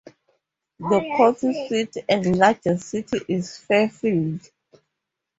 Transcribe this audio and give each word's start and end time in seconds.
The 0.79 0.99
county 1.15 1.53
seat 1.69 1.97
and 2.09 2.35
largest 2.39 2.89
city 2.89 3.19
is 3.27 3.55
Fairfield. 3.55 4.41